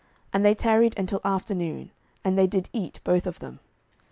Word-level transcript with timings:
And 0.33 0.43
they 0.43 0.55
tarried 0.55 0.97
until 0.97 1.21
afternoon, 1.23 1.91
and 2.23 2.35
they 2.35 2.47
did 2.47 2.69
eat 2.73 2.99
both 3.03 3.27
of 3.27 3.37
them. 3.37 3.59